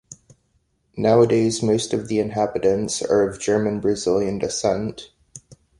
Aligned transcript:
Nowadays, 0.97 1.61
most 1.61 1.93
of 1.93 2.07
the 2.07 2.17
inhabitants 2.19 3.03
are 3.03 3.21
of 3.29 3.39
German-Brazilian 3.39 4.39
descent. 4.39 5.11